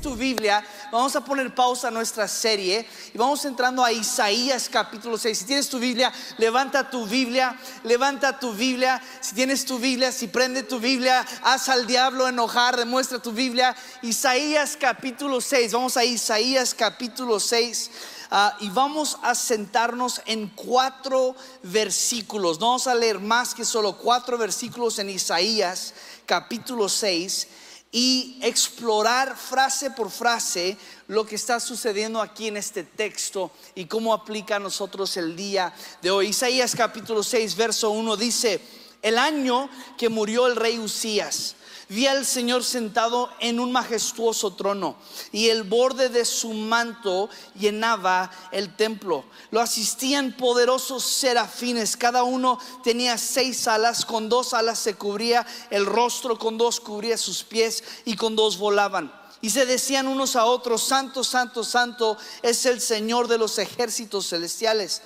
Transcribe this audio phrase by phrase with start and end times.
[0.00, 5.18] tu Biblia, vamos a poner pausa a nuestra serie y vamos entrando a Isaías capítulo
[5.18, 5.38] 6.
[5.38, 9.02] Si tienes tu Biblia, levanta tu Biblia, levanta tu Biblia.
[9.20, 13.74] Si tienes tu Biblia, si prende tu Biblia, haz al diablo enojar, demuestra tu Biblia.
[14.02, 17.90] Isaías capítulo 6, vamos a Isaías capítulo 6.
[18.30, 22.58] Ah, y vamos a sentarnos en cuatro versículos.
[22.58, 25.92] No vamos a leer más que solo cuatro versículos en Isaías
[26.24, 27.48] capítulo 6
[27.94, 30.78] y explorar frase por frase
[31.08, 35.74] lo que está sucediendo aquí en este texto y cómo aplica a nosotros el día
[36.00, 36.28] de hoy.
[36.28, 38.62] Isaías capítulo 6, verso 1 dice,
[39.02, 39.68] el año
[39.98, 41.56] que murió el rey Usías
[41.92, 44.96] Vi al Señor sentado en un majestuoso trono
[45.30, 49.26] y el borde de su manto llenaba el templo.
[49.50, 55.84] Lo asistían poderosos serafines, cada uno tenía seis alas, con dos alas se cubría el
[55.84, 59.12] rostro, con dos cubría sus pies y con dos volaban.
[59.42, 64.30] Y se decían unos a otros, Santo, Santo, Santo es el Señor de los ejércitos
[64.30, 65.02] celestiales.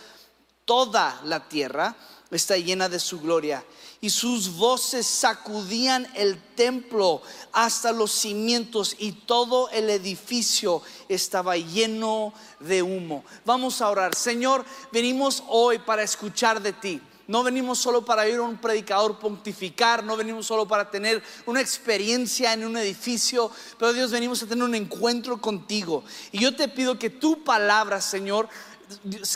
[0.64, 1.96] Toda la tierra
[2.30, 3.64] está llena de su gloria
[4.00, 12.32] y sus voces sacudían el templo hasta los cimientos y todo el edificio estaba lleno
[12.60, 13.24] de humo.
[13.44, 14.14] Vamos a orar.
[14.14, 17.00] Señor, venimos hoy para escuchar de ti.
[17.28, 21.60] No venimos solo para ir a un predicador pontificar, no venimos solo para tener una
[21.60, 26.04] experiencia en un edificio, pero Dios venimos a tener un encuentro contigo.
[26.30, 28.48] Y yo te pido que tu palabra, Señor,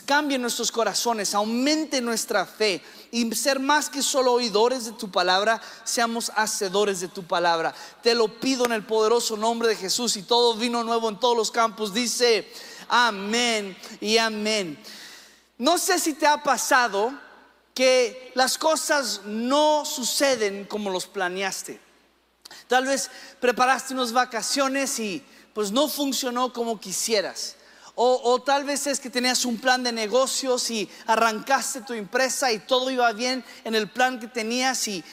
[0.04, 5.60] cambie nuestros corazones, aumente nuestra fe y ser más que solo oidores de tu palabra,
[5.84, 7.74] seamos hacedores de tu palabra.
[8.02, 11.36] Te lo pido en el poderoso nombre de Jesús y todo vino nuevo en todos
[11.36, 11.92] los campos.
[11.92, 12.52] Dice
[12.88, 14.78] amén y amén.
[15.58, 17.12] No sé si te ha pasado
[17.74, 21.80] que las cosas no suceden como los planeaste.
[22.68, 27.56] Tal vez preparaste unas vacaciones y pues no funcionó como quisieras.
[28.02, 32.58] O, tal vez es que tenías un plan de negocios y arrancaste tu empresa y
[32.58, 35.04] todo iba bien en el plan que tenías y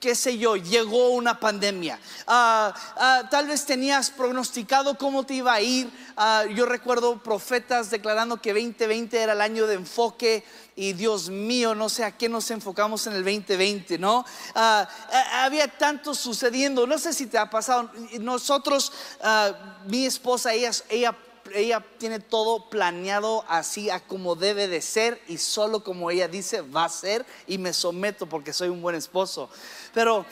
[0.00, 1.98] qué sé yo, llegó una pandemia.
[2.26, 5.90] Ah, ah, tal vez tenías prognosticado cómo te iba a ir.
[6.16, 10.42] Ah, yo recuerdo profetas declarando que 2020 era el año de enfoque
[10.74, 14.24] y Dios mío, no sé a qué nos enfocamos en el 2020, ¿no?
[14.54, 17.90] había tanto sucediendo, no sé si te ha pasado.
[18.20, 18.90] Nosotros,
[19.86, 21.14] mi esposa, ella, ella
[21.54, 26.60] ella tiene todo planeado así a como debe de ser y solo como ella dice
[26.60, 29.48] va a ser y me someto porque soy un buen esposo.
[29.94, 30.24] Pero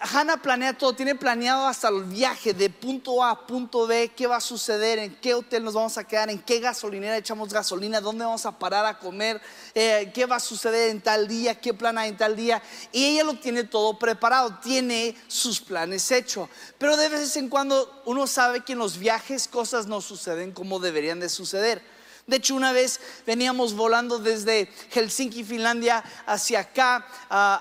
[0.00, 4.26] Hannah planea todo, tiene planeado hasta el viaje de punto A a punto B, qué
[4.26, 8.00] va a suceder, en qué hotel nos vamos a quedar, en qué gasolinera echamos gasolina,
[8.00, 9.40] dónde vamos a parar a comer,
[9.74, 12.62] eh, qué va a suceder en tal día, qué plan hay en tal día.
[12.92, 16.48] Y ella lo tiene todo preparado, tiene sus planes hechos.
[16.78, 20.78] Pero de vez en cuando uno sabe que en los viajes cosas no suceden como
[20.78, 21.97] deberían de suceder.
[22.28, 27.06] De hecho, una vez veníamos volando desde Helsinki, Finlandia, hacia acá,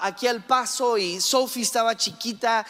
[0.02, 2.66] aquí al paso, y Sophie estaba chiquita,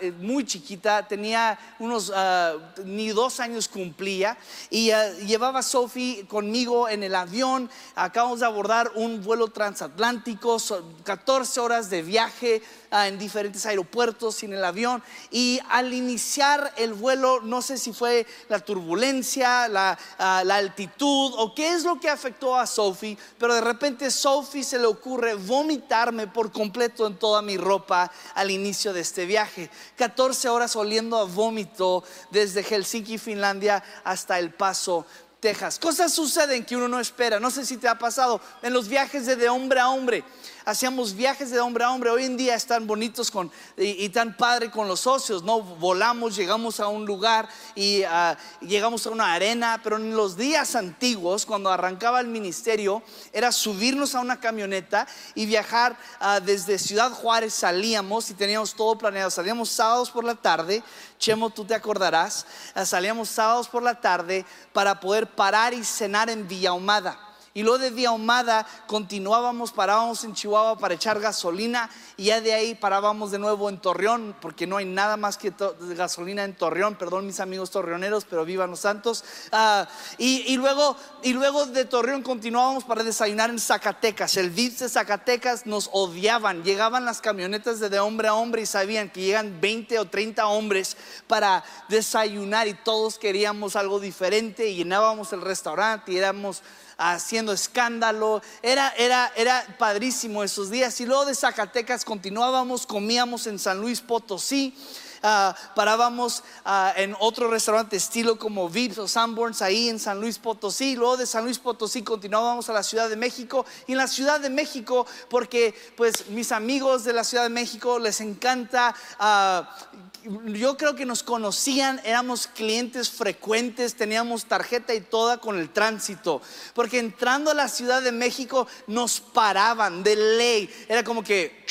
[0.00, 4.38] eh, muy chiquita, tenía unos, ah, ni dos años cumplía,
[4.70, 4.90] y
[5.26, 7.70] llevaba Sophie conmigo en el avión.
[7.94, 10.56] Acabamos de abordar un vuelo transatlántico,
[11.04, 15.02] 14 horas de viaje en diferentes aeropuertos y en el avión.
[15.30, 21.54] Y al iniciar el vuelo, no sé si fue la turbulencia, la, la altitud, o
[21.54, 26.26] qué es lo que afectó a Sophie, pero de repente Sophie se le ocurre vomitarme
[26.26, 29.70] por completo en toda mi ropa al inicio de este viaje.
[29.96, 35.06] 14 horas oliendo a vómito desde Helsinki, Finlandia, hasta El Paso,
[35.40, 35.78] Texas.
[35.78, 37.38] Cosas suceden que uno no espera.
[37.38, 40.24] No sé si te ha pasado en los viajes de hombre a hombre
[40.68, 42.10] hacíamos viajes de hombre a hombre.
[42.10, 43.32] Hoy en día están bonitos
[43.78, 45.62] y, tan padre con los socios, ¿no?
[45.62, 50.76] Volamos, llegamos a un lugar y ah, llegamos a una arena, pero en los días
[50.76, 57.12] antiguos, cuando arrancaba el ministerio, era subirnos a una camioneta y viajar ah, desde Ciudad
[57.12, 59.30] Juárez, salíamos y teníamos todo planeado.
[59.30, 60.82] Salíamos sábados por la tarde,
[61.18, 62.46] Chemo, tú te acordarás,
[62.84, 67.27] salíamos sábados por la tarde para poder parar y cenar en Villa Humada.
[67.58, 72.54] Y luego de Vía Ahumada continuábamos, parábamos en Chihuahua para echar gasolina y ya de
[72.54, 75.52] ahí parábamos de nuevo en Torreón, porque no hay nada más que
[75.96, 79.24] gasolina en Torreón, perdón mis amigos torreoneros, pero vivan los santos.
[79.50, 79.88] Ah,
[80.18, 84.36] y, luego, y luego de Torreón continuábamos para desayunar en Zacatecas.
[84.36, 88.66] El VIPS de Zacatecas nos odiaban, llegaban las camionetas de, de hombre a hombre y
[88.66, 90.96] sabían que llegan 20 o 30 hombres
[91.26, 96.62] para desayunar y todos queríamos algo diferente y llenábamos el restaurante y éramos
[96.98, 98.42] haciendo escándalo.
[98.60, 101.00] Era, era, era padrísimo esos días.
[101.00, 104.74] Y luego de Zacatecas continuábamos, comíamos en San Luis Potosí.
[105.22, 110.38] ah, parábamos ah, en otro restaurante estilo como Vips o Sanborns ahí en San Luis
[110.38, 110.96] Potosí.
[110.96, 113.64] Luego de San Luis Potosí continuábamos a la Ciudad de México.
[113.86, 117.98] Y en la Ciudad de México, porque pues mis amigos de la Ciudad de México
[117.98, 119.76] les encanta ah,
[120.24, 126.42] yo creo que nos conocían, éramos clientes frecuentes, teníamos tarjeta y toda con el tránsito,
[126.74, 131.64] porque entrando a la Ciudad de México nos paraban de ley, era como que...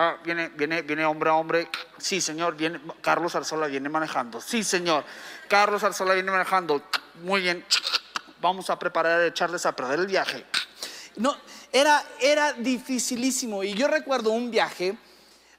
[0.00, 1.68] Ah, viene, viene, viene hombre a hombre.
[1.98, 2.80] Sí, señor, viene.
[3.00, 4.40] Carlos Arzola viene manejando.
[4.40, 5.04] Sí, señor.
[5.48, 6.80] Carlos Arzola viene manejando.
[7.22, 7.64] Muy bien.
[8.40, 10.44] Vamos a preparar a echarles a perder el viaje.
[11.16, 11.36] No,
[11.72, 13.64] era, era dificilísimo.
[13.64, 14.96] Y yo recuerdo un viaje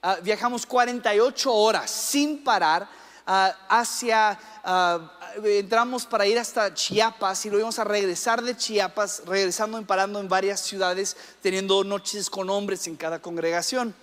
[0.02, 2.88] Ah, viajamos 48 horas sin parar
[3.28, 5.12] ah, hacia, ah,
[5.44, 10.22] entramos para ir hasta Chiapas y lo íbamos a regresar de Chiapas, regresando y parando
[10.22, 13.94] en varias ciudades, teniendo noches con hombres en cada congregación.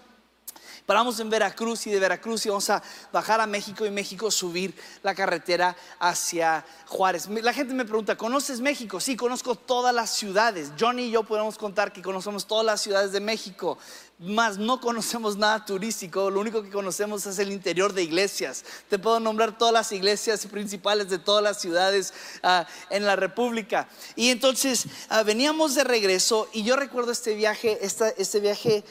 [0.86, 2.80] Paramos en Veracruz y de Veracruz íbamos a
[3.12, 4.72] bajar a México y México subir
[5.02, 7.28] la carretera hacia Juárez.
[7.28, 9.00] La gente me pregunta, ¿conoces México?
[9.00, 10.70] Sí, conozco todas las ciudades.
[10.78, 13.78] Johnny y yo podemos contar que conocemos todas las ciudades de México,
[14.20, 16.30] mas no conocemos nada turístico.
[16.30, 18.64] Lo único que conocemos es el interior de iglesias.
[18.88, 23.88] Te puedo nombrar todas las iglesias principales de todas las ciudades ah, en la República.
[24.14, 28.84] Y entonces ah, veníamos de regreso y yo recuerdo este viaje, este viaje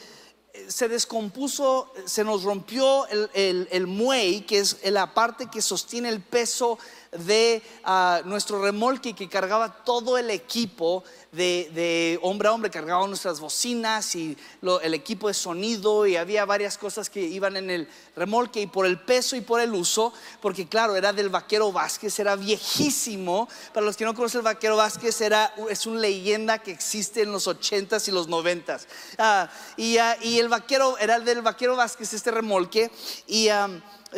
[0.68, 6.20] se descompuso, se nos rompió el, el, muey, que es la parte que sostiene el
[6.20, 6.78] peso
[7.12, 11.04] de ah, nuestro remolque que cargaba todo el equipo
[11.36, 14.36] de, hombre a hombre, cargaba nuestras bocinas y
[14.82, 18.86] el equipo de sonido y había varias cosas que iban en el remolque y por
[18.86, 23.48] el peso y por el uso, porque claro, era del vaquero Vázquez, era viejísimo.
[23.72, 27.32] Para los que no conocen el vaquero Vázquez, era, es una leyenda que existe en
[27.32, 28.86] los 80s y los 90s.
[29.18, 32.90] Ah, y, ah, y, el vaquero, era del vaquero Vázquez este remolque
[33.26, 33.48] y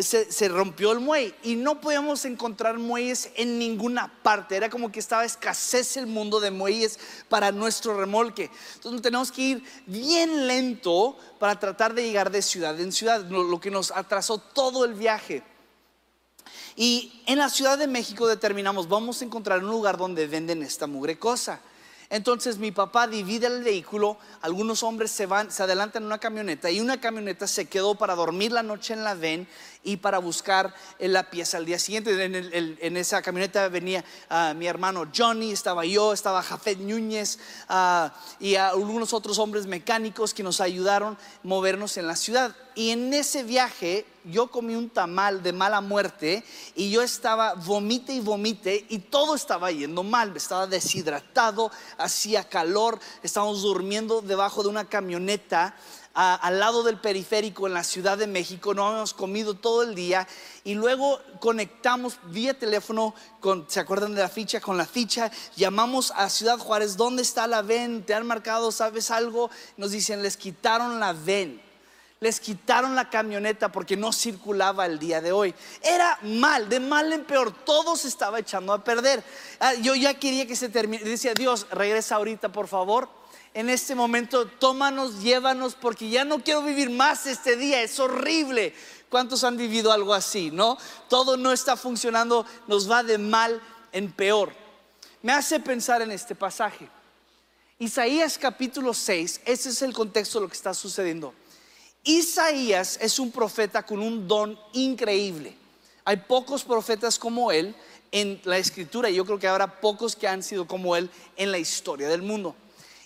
[0.03, 4.57] se, rompió el muelle y no podíamos encontrar muelles en ninguna parte.
[4.57, 6.99] Era como que estaba escasez el mundo de muelles
[7.29, 8.51] para nuestro remolque.
[8.75, 13.61] Entonces tenemos que ir bien lento para tratar de llegar de ciudad en ciudad, lo
[13.61, 15.43] que nos atrasó todo el viaje.
[16.77, 20.87] Y en la Ciudad de México determinamos, vamos a encontrar un lugar donde venden esta
[20.87, 21.61] mugre cosa.
[22.11, 26.71] Entonces mi papá divide el vehículo, algunos hombres se van, se adelantan en una camioneta
[26.71, 29.47] y una camioneta se quedó para dormir la noche en la VEN
[29.85, 32.25] y para buscar la pieza al día siguiente.
[32.25, 37.39] En, esa camioneta venía ah, mi hermano Johnny, estaba yo, estaba Jafet Núñez
[37.69, 42.57] ah, y algunos otros hombres mecánicos que nos ayudaron a movernos en la ciudad.
[42.79, 46.45] Y en ese viaje yo comí un tamal de mala muerte
[46.77, 50.37] y yo estaba vomite y vomite y todo estaba yendo mal.
[50.37, 55.75] Estaba deshidratado, hacía calor, estábamos durmiendo debajo de una camioneta
[56.15, 58.73] al lado del periférico en la Ciudad de México.
[58.75, 60.29] No habíamos comido todo el día
[60.63, 63.13] y luego conectamos vía teléfono
[63.67, 64.61] ¿se acuerdan de la ficha?
[64.61, 68.05] Con la ficha, llamamos a Ciudad Juárez, ¿dónde está la VEN?
[68.07, 68.71] ¿Te han marcado?
[68.71, 69.51] ¿Sabes algo?
[69.77, 71.67] Nos dicen, les quitaron la VEN
[72.21, 75.55] les quitaron la camioneta porque no circulaba el día de hoy.
[75.83, 79.23] Era mal, de mal en peor, todo se estaba echando a perder.
[79.61, 83.09] Ah, yo ya quería que se termine, decía Dios, regresa ahorita por favor.
[83.55, 88.75] En este momento, tómanos, llévanos, porque ya no quiero vivir más este día, es horrible.
[89.09, 90.77] ¿Cuántos han vivido algo así, no?
[91.09, 93.61] Todo no está funcionando, nos va de mal
[93.93, 94.53] en peor.
[95.23, 96.89] Me hace pensar en este pasaje.
[97.79, 101.33] Isaías capítulo 6, ese es el contexto de lo que está sucediendo.
[102.09, 105.55] Isaías es un profeta con un don increíble.
[106.07, 107.75] Hay pocos profetas como él
[108.11, 111.53] en la escritura y yo creo que habrá pocos que han sido como él en
[111.53, 112.57] la historia del mundo.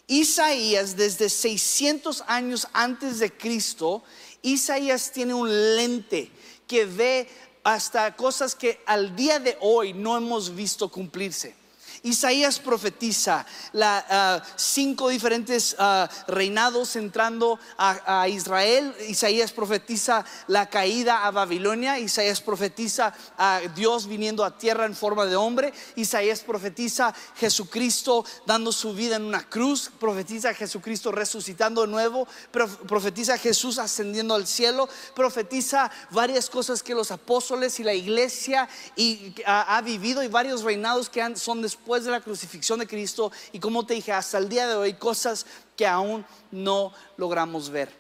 [0.07, 4.05] Isaías desde 600 años antes de Cristo,
[4.41, 6.31] Isaías tiene un lente
[6.69, 7.29] que ve
[7.65, 11.57] hasta cosas que al día de hoy no hemos visto cumplirse.
[12.05, 18.95] Isaías profetiza la, ah, cinco diferentes ah, reinados entrando a, Israel.
[19.09, 21.99] Isaías profetiza la caída a Babilonia.
[22.01, 25.73] Isaías profetiza a Dios viniendo a tierra en forma de hombre.
[25.95, 29.91] Isaías profetiza Jesucristo dando su vida en una cruz.
[30.01, 32.27] Profetiza Jesucristo resucitando de nuevo.
[32.51, 34.89] Profetiza Jesús ascendiendo al cielo.
[35.15, 41.09] Profetiza varias cosas que los apóstoles y la iglesia y, ha, vivido y varios reinados
[41.09, 44.49] que han, son después de la crucifixión de Cristo y como te dije, hasta el
[44.49, 45.47] día de hoy, cosas
[45.77, 47.91] que aún no logramos ver.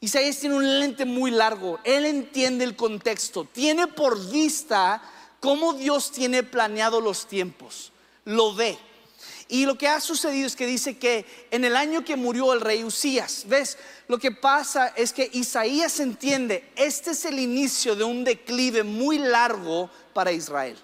[0.00, 5.02] Isaías tiene un lente muy largo, él entiende el contexto, tiene por vista
[5.40, 7.92] cómo Dios tiene planeado los tiempos,
[8.24, 8.78] lo ve.
[9.48, 12.60] Y lo que ha sucedido es que dice que en el año que murió el
[12.60, 13.76] rey Usías, ¿ves?
[14.08, 19.18] Lo que pasa es que Isaías entiende, este es el inicio de un declive muy
[19.18, 20.76] largo para Israel.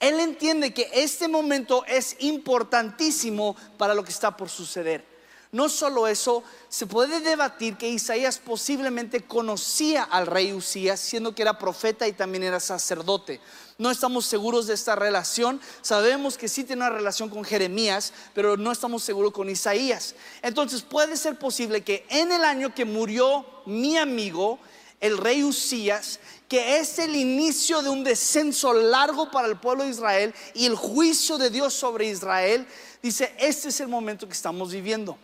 [0.00, 5.10] Él entiende que este momento es importantísimo para lo que está por suceder.
[5.52, 11.42] No solo eso, se puede debatir que Isaías posiblemente conocía al rey Usías, siendo que
[11.42, 13.40] era profeta y también era sacerdote.
[13.76, 15.60] No estamos seguros de esta relación.
[15.82, 20.14] Sabemos que sí tiene una relación con Jeremías, pero no estamos seguros con Isaías.
[20.42, 24.60] Entonces puede ser posible que en el año que murió mi amigo,
[25.00, 29.90] el rey Usías, que es el inicio de un descenso largo para el pueblo de
[29.90, 32.66] Israel y el juicio de Dios sobre Israel,
[33.02, 35.16] dice, este es el momento que estamos viviendo.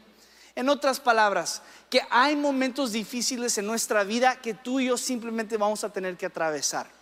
[0.55, 5.57] En otras palabras, que hay momentos difíciles en nuestra vida que tú y yo simplemente
[5.57, 6.96] vamos a tener que atravesar.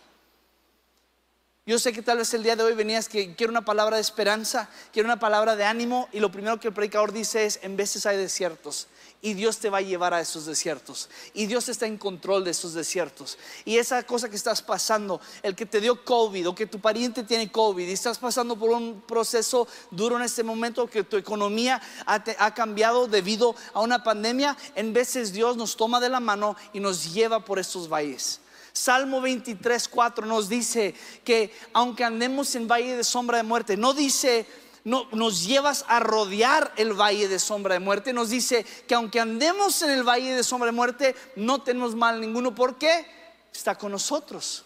[1.67, 4.01] Yo sé que tal vez el día de hoy venías que quiero una palabra de
[4.03, 7.75] esperanza, quiero una palabra de ánimo y lo primero que el predicador dice es, en
[7.75, 8.87] veces hay desiertos
[9.19, 12.51] y Dios te va a llevar a esos desiertos y Dios está en control de
[12.51, 13.39] esos desiertos.
[13.65, 17.23] Y esa cosa que estás pasando, el que te dio COVID o que tu pariente
[17.23, 21.81] tiene COVID y estás pasando por un proceso duro en este momento, que tu economía
[22.05, 26.79] ha, cambiado debido a una pandemia, en veces Dios nos toma de la mano y
[26.79, 28.39] nos lleva por estos valles.
[28.75, 33.93] Salmo 23, 4 nos dice que aunque andemos en valle de sombra de muerte, no
[33.93, 34.45] dice
[34.83, 38.13] no, nos llevas a rodear el valle de sombra de muerte.
[38.13, 42.21] Nos dice que aunque andemos en el valle de sombra de muerte, no tenemos mal
[42.21, 42.53] ninguno.
[42.53, 43.03] ¿Por qué?
[43.51, 44.63] Está con nosotros.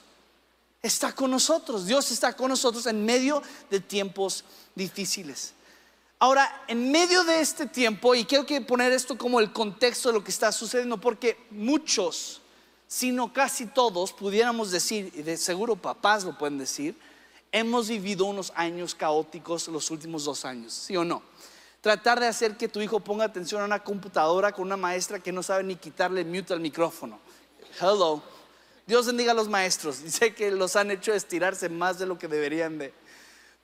[0.82, 1.86] Está con nosotros.
[1.86, 4.44] Dios está con nosotros en medio de tiempos
[4.76, 5.54] difíciles.
[6.18, 10.16] Ahora, en medio de este tiempo, y quiero que poner esto como el contexto de
[10.16, 12.42] lo que está sucediendo, porque muchos,
[12.90, 16.98] sino casi todos, pudiéramos decir, y de seguro papás lo pueden decir,
[17.52, 21.22] hemos vivido unos años caóticos los últimos dos años, ¿sí o no?
[21.82, 25.32] Tratar de hacer que tu hijo ponga atención a una computadora con una maestra que
[25.32, 27.20] no sabe ni quitarle mute al micrófono.
[27.80, 28.24] Hello.
[28.88, 30.02] Dios bendiga a los maestros.
[30.04, 32.92] Dice que los han hecho estirarse más de lo que deberían de.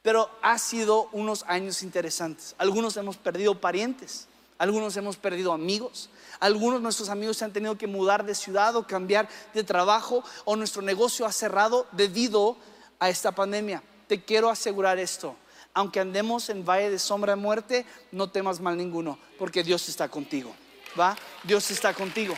[0.03, 2.53] Pero ha sido unos años interesantes.
[2.59, 6.09] Algunos hemos perdido parientes, algunos hemos perdido amigos,
[6.39, 10.23] algunos de nuestros amigos se han tenido que mudar de ciudad o cambiar de trabajo
[10.45, 12.57] o nuestro negocio ha cerrado debido
[12.99, 13.83] a esta pandemia.
[14.07, 15.35] Te quiero asegurar esto.
[15.73, 20.07] Aunque andemos en valle de sombra de muerte, no temas mal ninguno, porque Dios está
[20.07, 20.55] contigo.
[20.97, 21.17] ¿Va?
[21.43, 22.35] Dios está contigo.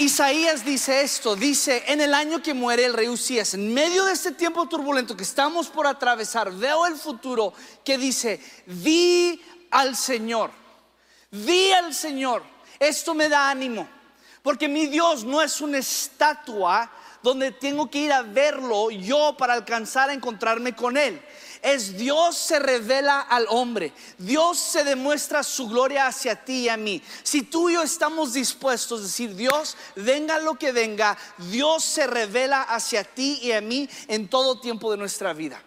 [0.00, 4.14] Isaías dice esto, dice, en el año que muere el rey Usías, en medio de
[4.14, 7.52] este tiempo turbulento que estamos por atravesar, veo el futuro
[7.84, 9.38] que dice, vi
[9.70, 10.52] al Señor,
[11.30, 12.42] vi al Señor.
[12.78, 13.86] Esto me da ánimo,
[14.42, 16.90] porque mi Dios no es una estatua
[17.22, 21.20] donde tengo que ir a verlo yo para alcanzar a encontrarme con Él.
[21.62, 23.92] Es Dios se revela al hombre.
[24.18, 27.02] Dios se demuestra su gloria hacia ti y a mí.
[27.22, 31.16] Si tú y yo estamos dispuestos a decir, Dios, venga lo que venga,
[31.50, 35.62] Dios se revela hacia ti y a mí en todo tiempo de nuestra vida.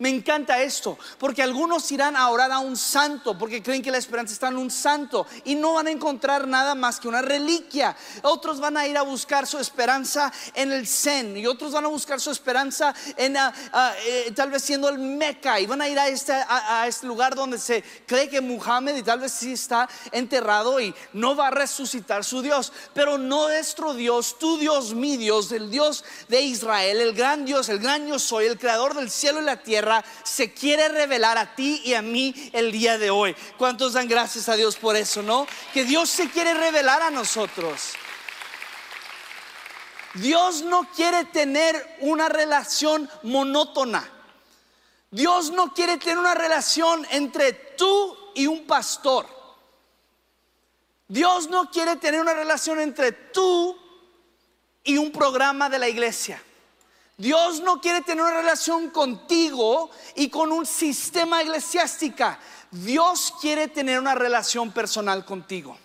[0.00, 3.98] Me encanta esto, porque algunos irán a orar a un santo, porque creen que la
[3.98, 7.94] esperanza está en un santo y no van a encontrar nada más que una reliquia.
[8.22, 11.88] Otros van a ir a buscar su esperanza en el Zen y otros van a
[11.88, 15.88] buscar su esperanza en ah, ah, eh, tal vez siendo el Meca y van a
[15.90, 19.52] ir a este, a, este lugar donde se cree que Muhammad y tal vez sí
[19.52, 25.18] está enterrado y no va a resucitar su Dios, pero nuestro Dios, tu Dios, mi
[25.18, 29.10] Dios, el Dios de Israel, el gran Dios, el gran yo soy, el creador del
[29.10, 29.89] cielo y la tierra
[30.24, 33.34] se quiere revelar a ti y a mí el día de hoy.
[33.56, 35.46] ¿Cuántos dan gracias a Dios por eso, no?
[35.72, 37.92] Que Dios se quiere revelar a nosotros.
[40.14, 44.08] Dios no quiere tener una relación monótona.
[45.10, 49.26] Dios no quiere tener una relación entre tú y un pastor.
[51.08, 53.76] Dios no quiere tener una relación entre tú
[54.84, 56.40] y un programa de la iglesia.
[57.20, 62.40] Dios no quiere tener una relación contigo y con un sistema eclesiástica.
[62.70, 65.76] Dios quiere tener una relación personal contigo.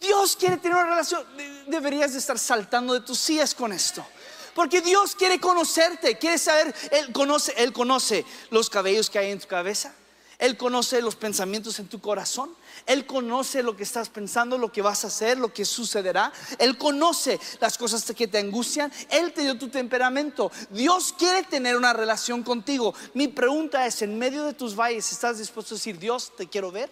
[0.00, 1.22] Dios quiere tener una relación.
[1.66, 4.06] Deberías de estar saltando de tus sillas con esto.
[4.54, 9.38] Porque Dios quiere conocerte, quiere saber, Él conoce, Él conoce los cabellos que hay en
[9.38, 9.94] tu cabeza.
[10.38, 12.56] Él conoce los pensamientos en tu corazón.
[12.86, 16.32] Él conoce lo que estás pensando, lo que vas a hacer, lo que sucederá.
[16.58, 18.92] Él conoce las cosas que te angustian.
[19.10, 20.50] Él te dio tu temperamento.
[20.70, 22.94] Dios quiere tener una relación contigo.
[23.14, 26.70] Mi pregunta es, en medio de tus valles, ¿estás dispuesto a decir, Dios, te quiero
[26.70, 26.90] ver?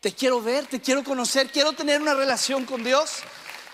[0.00, 3.22] Te quiero ver, te quiero conocer, quiero tener una relación con Dios.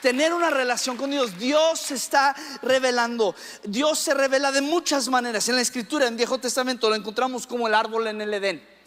[0.01, 1.39] tener una relación con Dios.
[1.39, 3.35] Dios se está revelando.
[3.65, 5.49] Dios se revela de muchas maneras.
[5.49, 8.78] En la escritura, en Viejo Testamento, lo encontramos como el árbol en el Edén.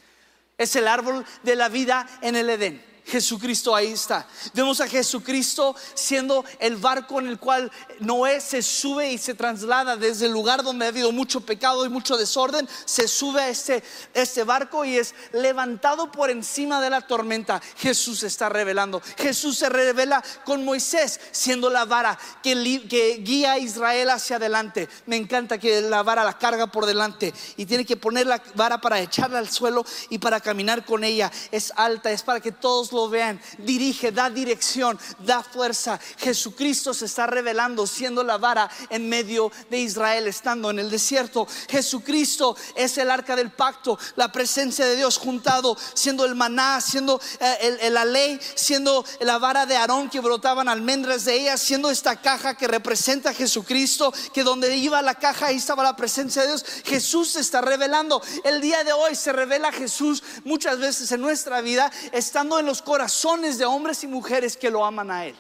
[0.62, 2.91] Es el árbol de la vida en el Edén.
[3.06, 4.28] Jesucristo ahí está.
[4.54, 9.96] Vemos a Jesucristo siendo el barco en el cual Noé se sube y se traslada
[9.96, 13.84] desde el lugar donde ha habido mucho pecado y mucho desorden, se sube a este,
[14.14, 17.62] este barco y es levantado por encima de la tormenta.
[17.78, 19.02] Jesús está revelando.
[19.18, 24.88] Jesús se revela con Moisés siendo la vara que, que guía a Israel hacia adelante.
[25.06, 28.80] Me encanta que la vara la carga por delante y tiene que poner la vara
[28.80, 31.32] para echarla al suelo y para caminar con ella.
[31.52, 36.00] Es alta, es para que todos lo vean, dirige, da dirección, da fuerza.
[36.18, 41.48] Jesucristo se está revelando siendo la vara en medio de Israel, estando en el desierto.
[41.70, 47.22] Jesucristo es el arca del pacto, la presencia de Dios juntado, siendo el maná, siendo
[47.40, 52.22] eh, la ley, siendo la vara de Aarón que brotaban almendras de ella, siendo esta
[52.22, 56.50] caja que representa a Jesucristo, que donde iba la caja ahí estaba la presencia de
[56.50, 56.66] Dios.
[56.86, 58.22] Jesús se está revelando.
[58.44, 62.81] El día de hoy se revela Jesús muchas veces en nuestra vida, estando en los
[62.82, 65.36] corazones de hombres y mujeres que lo aman a Él.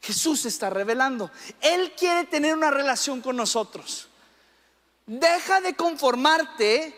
[0.00, 1.30] Jesús está revelando.
[1.60, 4.08] Él quiere tener una relación con nosotros.
[5.06, 6.94] Deja de conformarte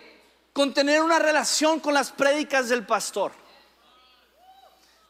[0.52, 3.32] con tener una relación con las prédicas del pastor.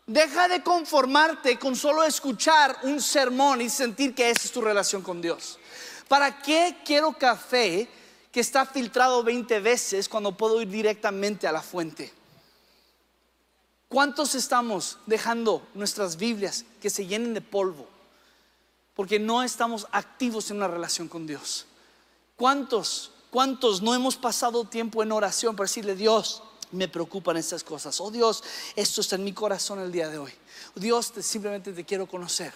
[0.07, 5.03] Deja de conformarte con solo escuchar un sermón y sentir que esa es tu relación
[5.03, 5.59] con Dios.
[6.09, 7.89] ¿Para qué quiero café
[8.33, 12.13] que está filtrado 20 veces cuando puedo ir directamente a la fuente?
[13.91, 17.89] ¿Cuántos estamos dejando nuestras Biblias que se llenen de polvo?
[18.95, 21.67] Porque no estamos activos en una relación con Dios.
[22.37, 28.01] ¿Cuántos, cuántos no hemos pasado tiempo en oración para decirle, Dios, me preocupan estas cosas?
[28.01, 28.45] Oh Dios,
[28.77, 30.33] esto está en mi corazón el día de hoy.
[30.77, 32.55] Dios, simplemente te quiero conocer.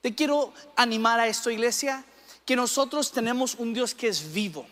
[0.00, 2.04] Te quiero animar a esto, iglesia,
[2.44, 4.66] que nosotros tenemos un Dios que es vivo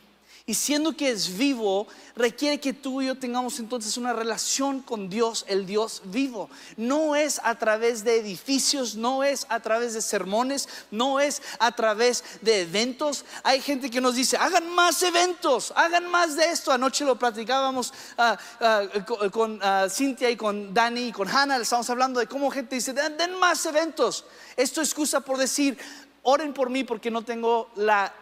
[0.45, 5.09] y siendo que es vivo, requiere que tú y yo tengamos entonces una relación con
[5.09, 6.51] Dios, el Dios vivo.
[6.77, 11.71] No es a través de edificios, no es a través de sermones, no es a
[11.73, 13.25] través de eventos.
[13.45, 16.73] Hay gente que nos dice, hagan más eventos, hagan más de esto.
[16.73, 18.83] Anoche lo platicábamos ah, ah,
[19.31, 22.93] con, ah, Cintia y con Dani y con Hannah, estamos hablando de cómo gente dice,
[22.93, 24.25] den más eventos.
[24.57, 25.79] Esto es excusa por decir,
[26.23, 28.13] oren por mí porque no tengo la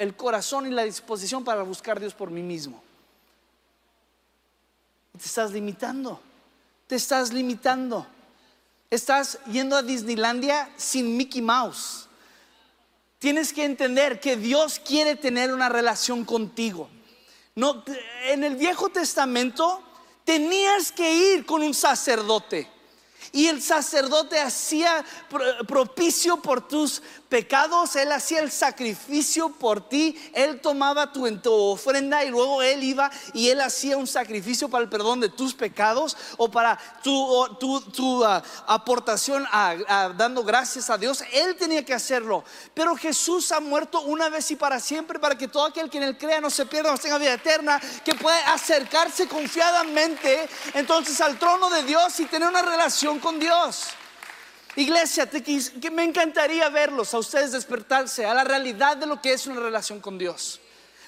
[0.00, 2.82] el corazón y la disposición para buscar a Dios por mí mismo.
[5.12, 6.18] Te estás limitando,
[6.86, 8.06] te estás limitando.
[8.90, 12.08] Estás yendo a Disneylandia sin Mickey Mouse.
[13.20, 16.88] Tienes que entender que Dios quiere tener una relación contigo.
[17.54, 17.84] No,
[18.24, 19.80] en el Viejo Testamento
[20.24, 22.68] tenías que ir con un sacerdote.
[23.32, 25.04] Y el sacerdote hacía
[25.66, 32.30] propicio por tus pecados, Él hacía el sacrificio por ti, Él tomaba tu, ofrenda y
[32.30, 36.50] luego Él iba y Él hacía un sacrificio para el perdón de tus pecados o
[36.50, 39.46] para tu, ah, aportación
[40.16, 41.22] dando gracias a Dios.
[41.32, 42.44] Él tenía que hacerlo.
[42.74, 46.04] Pero Jesús ha muerto una vez y para siempre para que todo aquel que en
[46.04, 51.38] Él crea no se pierda, no tenga vida eterna, que pueda acercarse confiadamente entonces al
[51.38, 53.88] trono de Dios y tener una relación con Dios.
[54.76, 59.46] Iglesia, que me encantaría verlos a ustedes despertarse a la realidad de lo que es
[59.46, 60.60] una relación con Dios.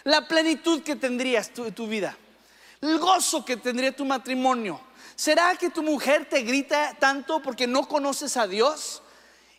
[0.05, 2.17] La plenitud que tendrías tu, tu vida.
[2.81, 4.81] El gozo que tendría tu matrimonio.
[5.15, 9.03] ¿Será que tu mujer te grita tanto porque no conoces a Dios?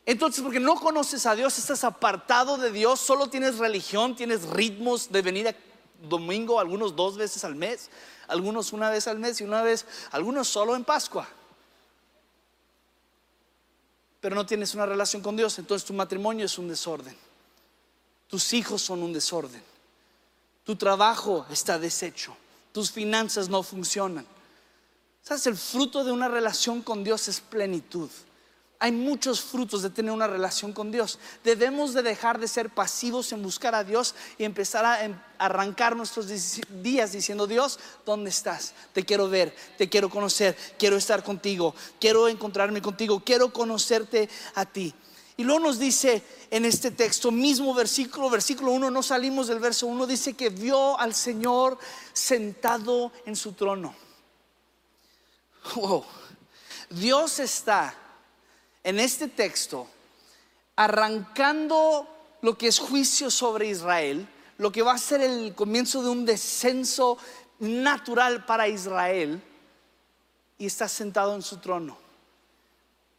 [0.06, 5.14] Entonces, porque no conoces a Dios, estás apartado de Dios, solo tienes religión, tienes ritmos
[5.14, 5.56] de venir a
[6.02, 7.90] domingo, algunos dos veces al mes,
[8.28, 11.26] algunos una vez al mes y una vez, algunos solo en Pascua
[14.24, 17.14] pero no tienes una relación con Dios, entonces tu matrimonio es un desorden.
[18.30, 19.62] Tus hijos son un desorden.
[20.64, 22.34] Tu trabajo está deshecho.
[22.72, 24.26] Tus finanzas no funcionan.
[25.22, 25.46] ¿Sabes?
[25.48, 28.10] El fruto de una relación con Dios es plenitud.
[28.84, 31.18] Hay muchos frutos de tener una relación con Dios.
[31.42, 35.96] Debemos de dejar de ser pasivos en buscar a Dios y empezar a em, arrancar
[35.96, 36.28] nuestros
[36.84, 38.74] días diciendo, Dios, ¿dónde estás?
[38.92, 44.66] Te quiero ver, te quiero conocer, quiero estar contigo, quiero encontrarme contigo, quiero conocerte a
[44.66, 44.94] ti.
[45.38, 49.88] Y luego nos dice en este texto, mismo versículo, versículo 1, no salimos del verso
[49.88, 51.78] 1, dice que vio al Señor
[52.12, 53.96] sentado en su trono.
[55.74, 56.04] Wow.
[56.90, 58.03] Dios está
[58.84, 59.88] en este texto,
[60.76, 62.08] arrancando
[62.42, 66.26] lo que es juicio sobre Israel, lo que va a ser el comienzo de un
[66.26, 67.18] descenso
[67.60, 69.42] natural para Israel,
[70.58, 71.98] y está sentado en su trono.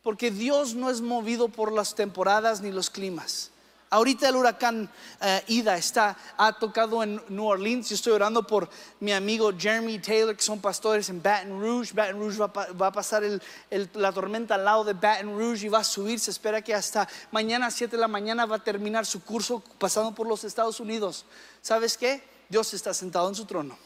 [0.02, 3.50] Porque Dios no es movido por las temporadas ni los climas.
[3.94, 7.90] Ahorita el huracán eh, Ida está, ha tocado en New Orleans.
[7.90, 11.94] Yo estoy orando por mi amigo Jeremy Taylor, que son pastores en Baton Rouge.
[11.94, 13.22] Baton Rouge va, a pasar
[13.70, 16.18] la tormenta al lado de Baton Rouge y va a subir.
[16.18, 19.62] Se espera que hasta mañana a 7 de la mañana va a terminar su curso
[19.78, 21.24] pasando por los Estados Unidos.
[21.62, 22.20] ¿Sabes qué?
[22.48, 23.78] Dios está sentado en su trono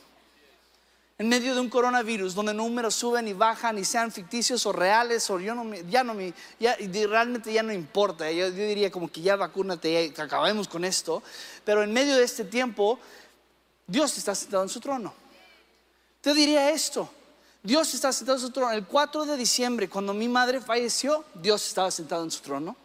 [1.18, 5.28] en medio de un coronavirus donde números suben y bajan y sean ficticios o reales
[5.30, 6.76] o yo no ya no me ya,
[7.08, 8.30] realmente ya no importa.
[8.30, 11.22] Yo, diría como que ya vacúnate ya acabemos con esto.
[11.64, 13.00] Pero en medio de este tiempo
[13.86, 15.12] Dios está sentado en su trono.
[16.20, 17.10] Te diría esto
[17.64, 18.70] Dios está sentado en su trono.
[18.70, 22.76] El 4 de diciembre cuando mi madre falleció Dios estaba sentado en su trono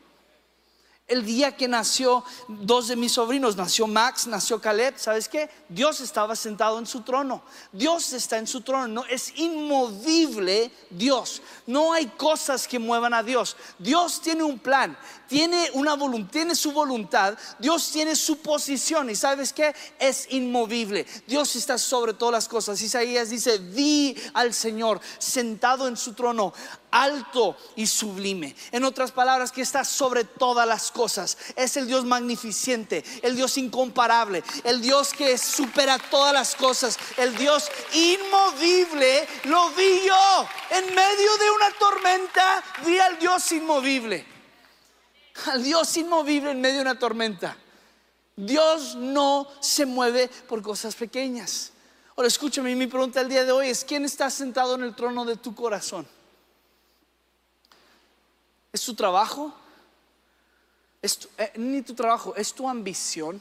[1.07, 5.49] el día que nació dos de mis sobrinos, nació Max, nació Caleb, ¿sabes qué?
[5.67, 7.43] Dios estaba sentado en su trono.
[7.73, 11.41] Dios está en su trono, no es inmovible Dios.
[11.67, 13.57] No hay cosas que muevan a Dios.
[13.79, 19.15] Dios tiene un plan, tiene una voluntad, tiene su voluntad, Dios tiene su posición y
[19.15, 19.75] ¿sabes qué?
[19.99, 21.05] Es inmovible.
[21.27, 22.81] Dios está sobre todas las cosas.
[22.81, 26.53] Isaías dice, "Vi al Señor sentado en su trono,
[26.93, 28.55] alto y sublime.
[28.71, 31.37] En otras palabras, que está sobre todas las cosas.
[31.55, 37.35] Es el Dios magnificente, el Dios incomparable, el Dios que supera todas las cosas, el
[37.35, 39.27] Dios inmovible.
[39.45, 44.25] Lo vi yo en medio de una tormenta, vi al Dios inmovible.
[45.47, 47.57] Al Dios inmovible en medio de una tormenta.
[48.35, 51.71] Dios no se mueve por cosas pequeñas.
[52.15, 55.25] Ahora escúchame, mi pregunta el día de hoy es, ¿quién está sentado en el trono
[55.25, 56.07] de tu corazón?
[58.73, 59.53] ¿Es tu trabajo?
[61.01, 63.39] ¿Es eh, ni tu trabajo, es tu ambición.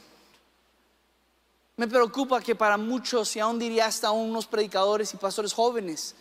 [1.75, 6.13] Me preocupa que para muchos, y aún diría hasta unos predicadores y pastores jóvenes,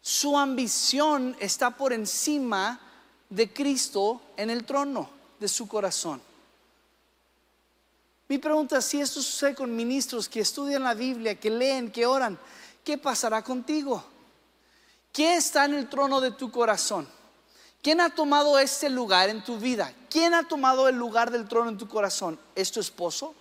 [0.00, 2.78] su ambición está por encima
[3.28, 6.22] de Cristo en el trono de su corazón.
[8.28, 12.06] Mi pregunta es si esto sucede con ministros que estudian la Biblia, que leen, que
[12.06, 12.38] oran,
[12.84, 14.04] ¿qué pasará contigo?
[15.12, 17.08] ¿Qué está en el trono de tu corazón?
[17.84, 19.92] ¿Quién ha tomado este lugar en tu vida?
[20.08, 22.40] ¿Quién ha tomado el lugar del trono en tu corazón?
[22.54, 23.34] ¿Es tu esposo?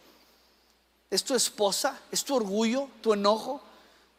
[1.10, 1.98] ¿Es tu esposa?
[2.12, 2.90] ¿Es tu orgullo?
[3.00, 3.62] ¿Tu enojo?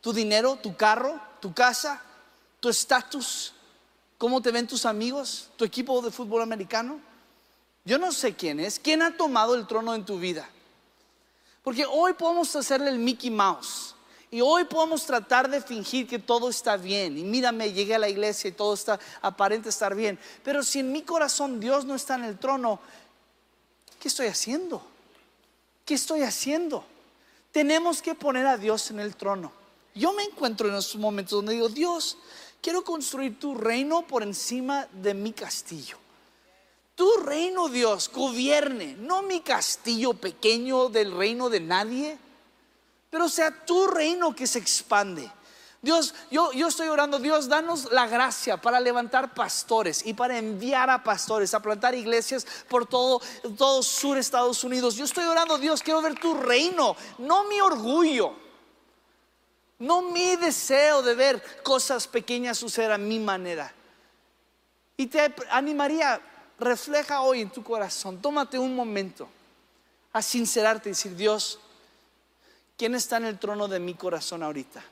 [0.01, 0.57] ¿Tu dinero?
[0.63, 1.21] ¿Tu carro?
[1.41, 2.01] ¿Tu casa?
[2.59, 3.53] ¿Tu estatus?
[4.17, 5.51] ¿Cómo te ven tus amigos?
[5.57, 7.01] ¿Tu equipo de fútbol americano?
[7.85, 8.79] Yo no sé quién es.
[8.79, 10.49] ¿Quién ha tomado el trono en tu vida?
[11.63, 13.94] Porque hoy podemos hacerle el Mickey Mouse.
[14.35, 17.17] Y hoy podemos tratar de fingir que todo está bien.
[17.17, 20.19] Y mírame, llegué a la iglesia y todo está aparente estar bien.
[20.43, 22.81] Pero si en mi corazón Dios no está en el trono,
[24.01, 24.85] ¿qué estoy haciendo?
[25.85, 26.85] ¿Qué estoy haciendo?
[27.53, 29.53] Tenemos que poner a Dios en el trono.
[29.95, 32.19] Yo me encuentro en esos momentos donde digo, Dios,
[32.61, 35.97] quiero construir tu reino por encima de mi castillo.
[36.97, 42.19] Tu reino, Dios, gobierne, no mi castillo pequeño del reino de nadie
[43.15, 45.31] pero sea tu reino que se expande.
[45.81, 50.91] Dios, yo, yo estoy orando, Dios, danos la gracia para levantar pastores y para enviar
[50.91, 53.23] a pastores, a plantar iglesias por todo,
[53.57, 54.97] todo sur Estados Unidos.
[54.97, 58.35] Yo estoy orando, Dios, quiero ver tu reino, no mi orgullo,
[59.79, 63.73] no mi deseo de ver cosas pequeñas suceder a mi manera.
[64.97, 66.21] Y te animaría,
[66.59, 69.29] refleja hoy en tu corazón, tómate un momento
[70.13, 71.61] a sincerarte y decir, Dios,
[72.77, 74.83] ¿Quién está en el trono de mi corazón ahorita?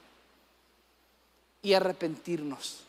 [1.63, 2.81] Y arrepentirnos.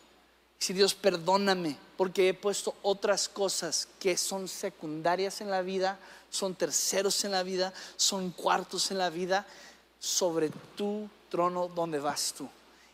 [0.60, 6.56] Si Dios perdóname porque he puesto otras cosas que son secundarias en la vida, son
[6.56, 9.46] terceros en la vida, son cuartos en la vida,
[10.00, 12.50] sobre tu trono donde vas tú.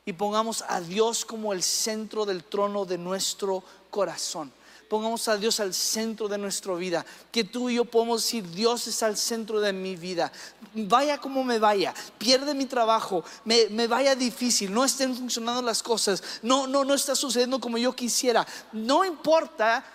[0.06, 4.52] Y pongamos a Dios como el centro del trono de nuestro corazón
[4.90, 7.06] pongamos a Dios al centro de nuestra vida.
[7.32, 10.32] Que tú y yo podemos decir, Dios es al centro de mi vida.
[10.74, 15.82] Vaya como me vaya, pierde mi trabajo, me, me vaya difícil, no estén funcionando las
[15.84, 18.46] cosas, no, no, no está sucediendo como yo quisiera.
[18.74, 19.86] No importa,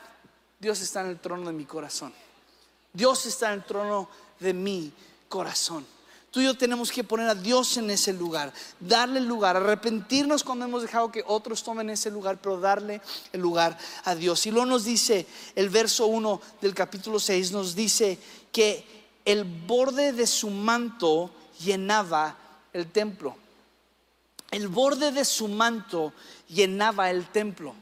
[0.59, 2.15] Dios está en el trono de mi corazón.
[2.93, 4.93] Dios está en el trono de mi
[5.29, 5.94] corazón.
[6.35, 10.43] Tú y yo tenemos que poner a Dios en ese lugar, darle el lugar, arrepentirnos
[10.43, 13.01] cuando hemos dejado que otros tomen ese lugar, pero darle
[13.33, 14.45] el lugar a Dios.
[14.45, 18.19] Y luego nos dice el verso 1 del capítulo 6, nos dice
[18.51, 18.85] que
[19.25, 22.37] el borde de su manto llenaba
[22.73, 23.37] el templo.
[24.51, 26.15] El borde de su manto
[26.49, 27.77] llenaba el templo.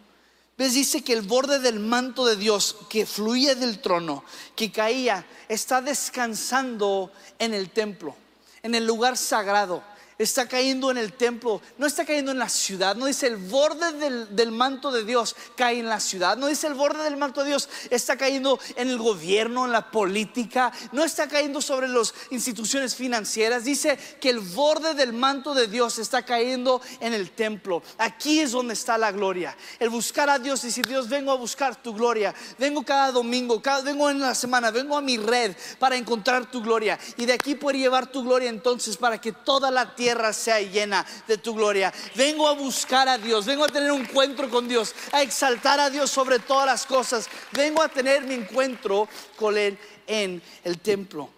[0.58, 0.74] ¿Ves?
[0.74, 5.80] Dice que el borde del manto de Dios que fluía del trono, que caía, está
[5.80, 8.14] descansando en el templo
[8.62, 9.82] en el lugar sagrado,
[10.18, 13.92] está cayendo en el templo, no está cayendo en la ciudad, no dice el borde
[14.28, 17.48] del, manto de Dios cae en la ciudad, no dice el borde del manto de
[17.48, 22.94] Dios está cayendo en el gobierno, en la política, no está cayendo sobre las instituciones
[22.94, 27.82] financieras, dice que el borde del manto de Dios está cayendo en el templo.
[27.98, 29.56] Aquí es donde está la gloria.
[29.78, 33.82] El buscar a Dios decir, Dios, vengo a buscar tu gloria, vengo cada domingo, cada,
[33.82, 37.54] vengo en la semana, vengo a mi red para encontrar tu gloria y de aquí
[37.54, 40.01] poder llevar tu gloria entonces para que toda la tierra
[40.32, 41.92] sea llena de tu gloria.
[42.14, 45.90] Vengo a buscar a Dios, vengo a tener un encuentro con Dios, a exaltar a
[45.90, 47.28] Dios sobre todas las cosas.
[47.52, 51.28] Vengo a tener mi encuentro con Él en el templo.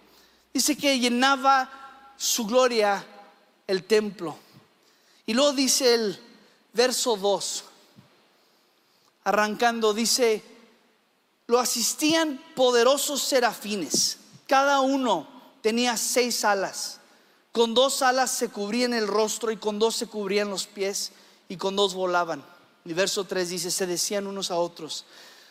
[0.53, 3.05] Dice que llenaba su gloria
[3.67, 4.39] el templo.
[5.27, 6.21] Y luego dice el
[6.73, 7.65] verso 2,
[9.25, 10.43] arrancando, dice,
[11.47, 15.27] lo asistían poderosos serafines, cada uno
[15.63, 17.01] tenía seis alas.
[17.55, 21.13] Con dos alas se cubrían el rostro y con dos se cubrían los pies
[21.49, 22.45] y con dos volaban.
[22.85, 25.05] Y verso 3 dice, se decían unos a otros,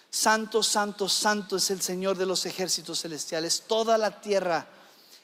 [0.10, 3.64] Santo, santo, santo es el Señor de los ejércitos celestiales.
[3.68, 4.68] Toda la tierra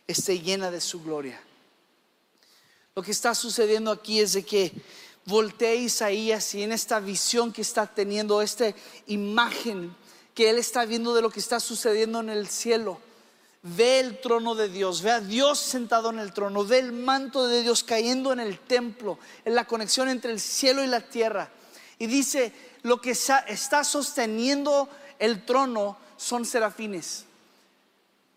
[0.08, 1.38] esté llena de su gloria.
[2.96, 4.72] Lo que está sucediendo aquí es de que
[5.26, 8.74] voltea Isaías y en esta visión que está teniendo, esta
[9.08, 9.94] imagen
[10.34, 13.02] que él está viendo de lo que está sucediendo en el cielo,
[13.62, 17.48] ve el trono de Dios, ve a Dios sentado en el trono, ve el manto
[17.48, 21.50] de Dios cayendo en el templo, en la conexión entre el cielo y la tierra.
[21.98, 27.26] Y dice, lo que está sosteniendo el trono son serafines.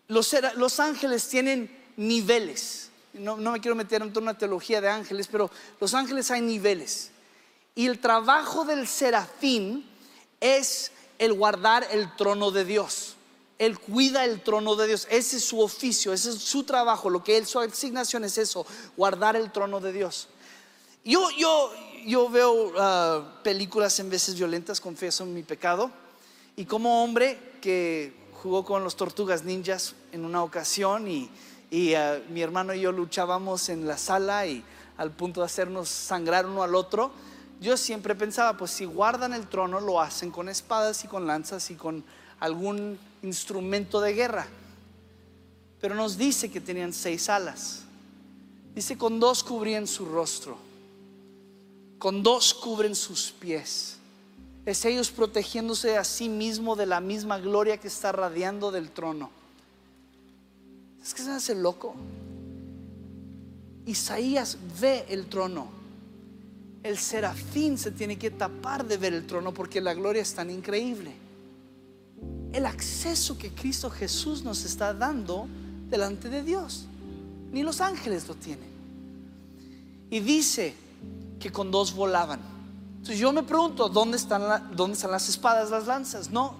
[0.07, 2.89] Los, ángeles tienen niveles.
[3.13, 6.41] No, no me quiero meter en toda una teología de ángeles, pero los ángeles hay
[6.41, 7.11] niveles.
[7.75, 9.89] Y el trabajo del serafín
[10.41, 13.15] es el guardar el trono de Dios.
[13.65, 15.07] Él cuida el trono de Dios.
[15.09, 17.09] Ese es su oficio, ese es su trabajo.
[17.09, 18.65] Lo que él, su asignación es eso,
[18.97, 20.27] guardar el trono de Dios.
[21.05, 21.71] Yo, yo,
[22.05, 25.91] yo veo ah, películas en veces violentas, confieso mi pecado.
[26.55, 31.29] Y como hombre que jugó con los tortugas ninjas en una ocasión y,
[31.95, 34.63] ah, mi hermano y yo luchábamos en la sala y
[34.97, 37.11] al punto de hacernos sangrar uno al otro,
[37.59, 41.71] yo siempre pensaba, pues si guardan el trono lo hacen con espadas y con lanzas
[41.71, 42.03] y con
[42.39, 44.47] algún instrumento de guerra.
[45.81, 47.83] Pero nos dice que tenían seis alas.
[48.75, 50.57] Dice, con dos cubrían su rostro,
[51.99, 53.97] con dos cubren sus pies.
[54.65, 59.29] Es ellos protegiéndose a sí mismo de la misma gloria que está radiando del trono.
[61.03, 61.95] Es que se hace loco.
[63.85, 65.67] Isaías ve el trono.
[66.81, 70.49] El serafín se tiene que tapar de ver el trono porque la gloria es tan
[70.49, 71.22] increíble
[72.53, 75.47] el acceso que Cristo Jesús nos está dando
[75.89, 76.85] delante de Dios.
[77.51, 78.69] Ni los ángeles lo tienen.
[80.11, 80.75] Y dice
[81.39, 82.39] que con dos volaban.
[82.91, 86.29] Entonces yo me pregunto, ¿dónde están, ¿dónde están las espadas, las lanzas?
[86.29, 86.55] No.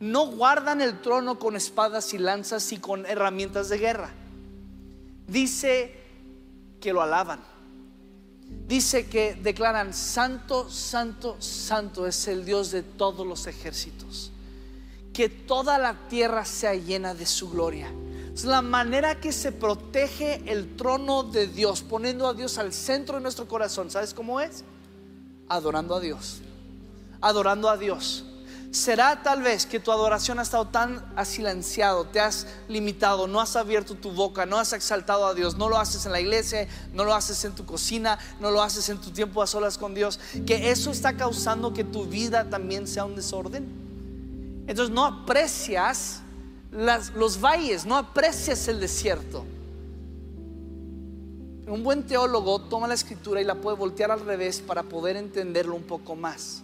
[0.00, 4.10] No guardan el trono con espadas y lanzas y con herramientas de guerra.
[5.28, 6.00] Dice
[6.80, 7.40] que lo alaban.
[8.66, 14.32] Dice que declaran, santo, santo, santo es el Dios de todos los ejércitos
[15.16, 17.90] que toda la tierra sea llena de su gloria.
[18.34, 23.16] Es la manera que se protege el trono de Dios, poniendo a Dios al centro
[23.16, 23.90] de nuestro corazón.
[23.90, 24.62] ¿Sabes cómo es?
[25.48, 26.42] Adorando a Dios.
[27.22, 28.26] Adorando a Dios.
[28.70, 33.56] Será tal vez que tu adoración ha estado tan asilenciado, te has limitado, no has
[33.56, 37.06] abierto tu boca, no has exaltado a Dios, no lo haces en la iglesia, no
[37.06, 40.20] lo haces en tu cocina, no lo haces en tu tiempo a solas con Dios,
[40.46, 43.85] que eso está causando que tu vida también sea un desorden.
[44.66, 46.22] Entonces no aprecias
[47.14, 49.44] los valles, no aprecias el desierto.
[51.66, 55.74] Un buen teólogo toma la escritura y la puede voltear al revés para poder entenderlo
[55.74, 56.62] un poco más.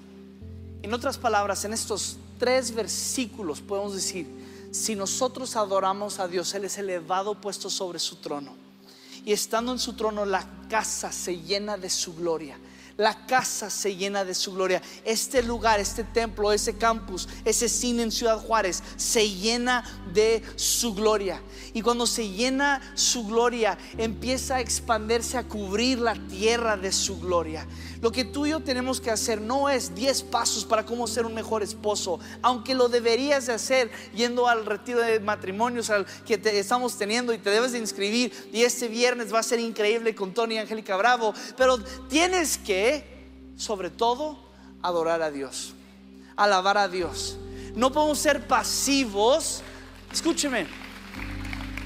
[0.82, 4.26] En otras palabras, en estos tres versículos podemos decir,
[4.72, 8.54] si nosotros adoramos a Dios, Él es elevado puesto sobre su trono.
[9.24, 12.58] Y estando en su trono, la casa se llena de su gloria
[12.96, 14.82] la casa se llena de su gloria.
[15.04, 20.94] Este lugar, este templo, ese campus, ese cine en Ciudad Juárez, se llena de su
[20.94, 21.40] gloria.
[21.72, 27.18] Y cuando se llena su gloria, empieza a expandirse, a cubrir la tierra de su
[27.20, 27.66] gloria.
[28.02, 31.24] Lo que tú y yo tenemos que hacer no es 10 pasos para cómo ser
[31.24, 36.34] un mejor esposo, aunque lo deberías de hacer yendo al retiro de matrimonios al que
[36.58, 38.32] estamos teniendo y te debes de inscribir.
[38.52, 41.32] Y este viernes va a ser increíble con Tony y Angélica Bravo.
[41.56, 43.04] Pero tienes que,
[43.56, 44.36] sobre todo,
[44.82, 45.72] adorar a Dios,
[46.34, 47.38] alabar a Dios.
[47.76, 49.62] No podemos ser pasivos.
[50.12, 50.66] Escúcheme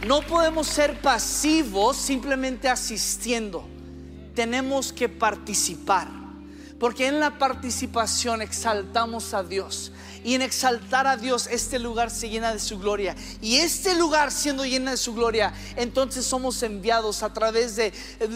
[0.06, 3.75] No podemos ser pasivos simplemente asistiendo.
[4.36, 6.06] Tenemos que participar.
[6.78, 9.92] Porque en la participación exaltamos a Dios.
[10.24, 13.14] Y en exaltar a Dios, este lugar se llena de su gloria.
[13.40, 17.92] Y este lugar siendo llena de su gloria, entonces somos enviados a través de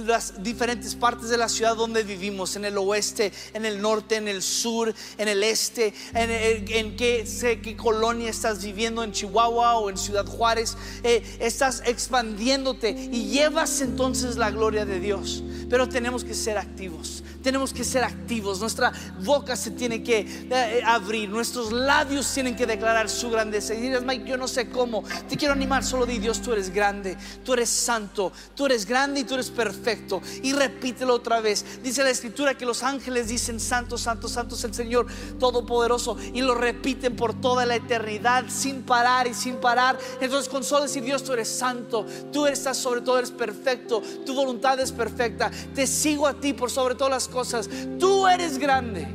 [0.06, 4.28] las diferentes partes de la ciudad donde vivimos, en el oeste, en el norte, en
[4.28, 9.90] el sur, en el este, en, qué, sé qué colonia estás viviendo, en Chihuahua o
[9.90, 10.76] en Ciudad Juárez.
[11.02, 15.42] Eh, estás expandiéndote y llevas entonces la gloria de Dios.
[15.68, 20.82] Pero tenemos que ser activos tenemos que ser activos, nuestra boca se tiene que eh,
[20.84, 23.74] abrir, nuestros labios tienen que declarar su grandeza.
[23.74, 26.70] Y dirás, Mike, yo no sé cómo, te quiero animar, solo di Dios, tú eres
[26.72, 30.20] grande, tú eres santo, tú eres grande y tú eres perfecto.
[30.42, 31.64] Y repítelo otra vez.
[31.82, 35.06] Dice la escritura que los ángeles dicen, santo, santo, santo es el Señor
[35.38, 36.16] Todopoderoso.
[36.34, 39.98] Y lo repiten por toda la eternidad, sin parar y sin parar.
[40.20, 44.34] Entonces con solo decir, Dios, tú eres santo, tú estás sobre todo, eres perfecto, tu
[44.34, 45.50] voluntad es perfecta.
[45.74, 47.70] Te sigo a ti por sobre todas las cosas.
[47.98, 49.08] Tú eres grande.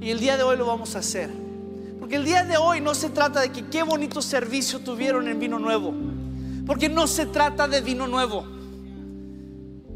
[0.00, 1.30] Y el día de hoy lo vamos a hacer.
[1.98, 5.38] Porque el día de hoy no se trata de que qué bonito servicio tuvieron en
[5.38, 5.92] vino nuevo.
[6.66, 8.55] Porque no se trata de vino nuevo.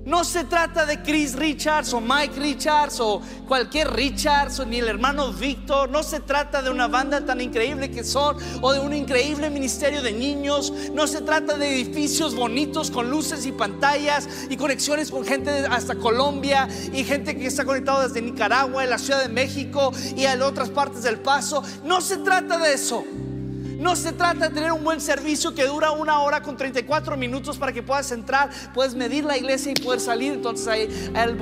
[0.04, 5.30] No se trata de Chris Richards o Mike Richards o cualquier Richards ni el hermano
[5.30, 5.90] Víctor.
[5.90, 10.00] No se trata de una banda tan increíble que son o de un increíble ministerio
[10.00, 10.72] de niños.
[10.94, 15.94] No se trata de edificios bonitos con luces y pantallas y conexiones con gente hasta
[15.94, 20.34] Colombia y gente que está conectada desde Nicaragua, en la Ciudad de México y a
[20.46, 21.62] otras partes del Paso.
[21.84, 23.04] No se trata de eso.
[23.80, 27.56] No se trata de tener un buen servicio que dura una hora con 34 minutos
[27.56, 30.34] para que puedas entrar, puedes medir la iglesia y poder salir.
[30.34, 31.34] Entonces ahí el